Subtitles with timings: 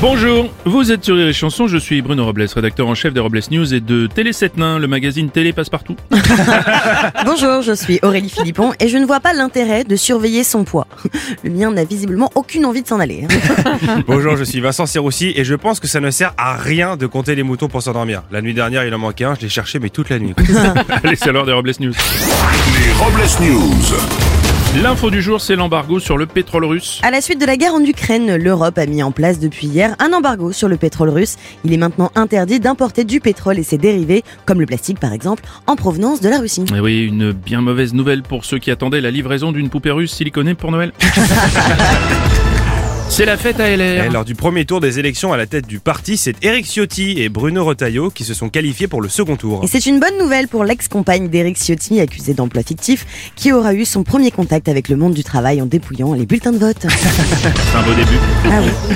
[0.00, 3.20] Bonjour, vous êtes sur Rire et Chanson, je suis Bruno Robles, rédacteur en chef des
[3.20, 5.94] Robles News et de Télé 7 Nains, le magazine Télé Passe-Partout.
[7.26, 10.86] Bonjour, je suis Aurélie Philippon et je ne vois pas l'intérêt de surveiller son poids.
[11.44, 13.26] Le mien n'a visiblement aucune envie de s'en aller.
[14.06, 17.06] Bonjour, je suis Vincent Serroussi et je pense que ça ne sert à rien de
[17.06, 18.22] compter les moutons pour s'endormir.
[18.30, 20.34] La nuit dernière, il en manquait un, je l'ai cherché mais toute la nuit.
[21.04, 21.92] Allez, c'est l'heure des Robles News.
[21.92, 24.39] Les Robles News.
[24.76, 27.00] L'info du jour, c'est l'embargo sur le pétrole russe.
[27.02, 29.96] À la suite de la guerre en Ukraine, l'Europe a mis en place depuis hier
[29.98, 31.38] un embargo sur le pétrole russe.
[31.64, 35.42] Il est maintenant interdit d'importer du pétrole et ses dérivés, comme le plastique par exemple,
[35.66, 36.64] en provenance de la Russie.
[36.72, 40.12] Et oui, une bien mauvaise nouvelle pour ceux qui attendaient la livraison d'une poupée russe
[40.12, 40.92] siliconée pour Noël.
[43.10, 44.12] c'est la fête à Et LR.
[44.12, 47.28] lors du premier tour des élections à la tête du parti, c'est Eric Ciotti et
[47.28, 49.62] Bruno Retailleau qui se sont qualifiés pour le second tour.
[49.64, 53.84] Et c'est une bonne nouvelle pour l'ex-compagne d'Éric Ciotti, accusée d'emploi fictif, qui aura eu
[53.84, 56.86] son premier contact avec le monde du travail en dépouillant les bulletins de vote.
[56.88, 58.18] C'est un beau début.
[58.46, 58.94] Ah oui.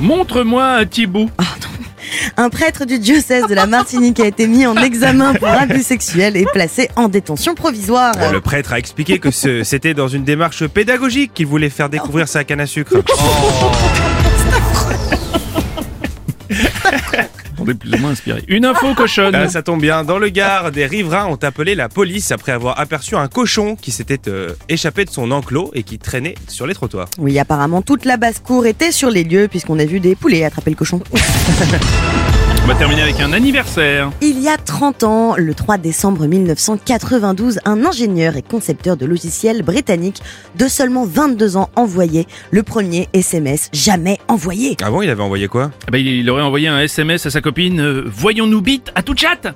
[0.00, 1.28] Montre-moi un Thibaut.
[2.40, 6.36] Un prêtre du diocèse de la Martinique a été mis en examen pour abus sexuels
[6.36, 8.14] et placé en détention provisoire.
[8.32, 12.28] Le prêtre a expliqué que ce- c'était dans une démarche pédagogique qu'il voulait faire découvrir
[12.28, 12.94] sa canne à sucre.
[17.60, 18.44] On est plus ou moins inspiré.
[18.46, 19.34] Une info cochonne.
[19.34, 22.78] Ah, ça tombe bien, dans le Gard, des riverains ont appelé la police après avoir
[22.78, 26.74] aperçu un cochon qui s'était euh, échappé de son enclos et qui traînait sur les
[26.74, 27.08] trottoirs.
[27.18, 30.70] Oui, apparemment, toute la basse-cour était sur les lieux puisqu'on a vu des poulets attraper
[30.70, 31.00] le cochon.
[32.68, 34.10] On va terminer avec un anniversaire.
[34.20, 39.62] Il y a 30 ans, le 3 décembre 1992, un ingénieur et concepteur de logiciels
[39.62, 40.20] britannique
[40.54, 44.76] de seulement 22 ans envoyait le premier SMS jamais envoyé.
[44.82, 45.70] Ah bon, il avait envoyé quoi?
[45.86, 49.14] Ah bah, il, aurait envoyé un SMS à sa copine euh, Voyons-nous bite à tout
[49.16, 49.54] chat?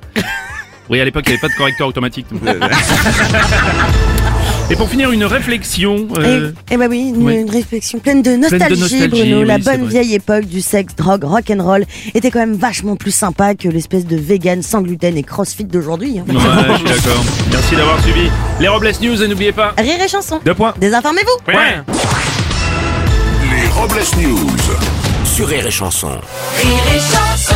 [0.88, 2.28] Oui, à l'époque, il n'y avait pas de correcteur automatique.
[4.70, 6.08] Et pour finir, une réflexion.
[6.16, 7.34] euh, Et, et bah oui, une, oui.
[7.40, 9.40] une réflexion pleine de nostalgie, de nostalgie, Bruno.
[9.40, 11.84] oui, la bonne vieille époque du sexe, drogue, rock'n'roll
[12.14, 16.20] était quand même vachement plus sympa que l'espèce de vegan sans gluten et crossfit d'aujourd'hui.
[16.20, 16.24] hein.
[16.26, 17.22] Ouais, je suis d'accord.
[17.50, 18.30] Merci d'avoir suivi
[18.60, 19.74] les Robles News et n'oubliez pas.
[19.76, 20.40] Rire et chanson.
[20.44, 20.72] Deux points.
[20.78, 21.52] Désinformez-vous.
[21.52, 21.82] Ouais.
[23.50, 24.56] Les Robles News.
[25.24, 26.08] Sur Rire et Chanson.
[26.08, 27.54] Rire et chanson